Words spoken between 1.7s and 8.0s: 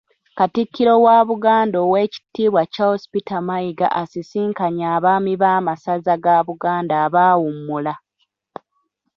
Owekiibwa Charles Peter Mayiga asisinkanye abaami b'amasaza ga Buganda abaawummula.